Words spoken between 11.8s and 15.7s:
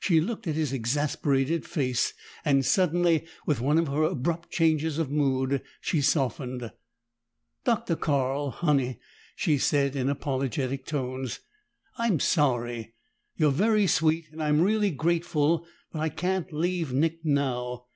"I'm sorry. You're very sweet, and I'm really grateful,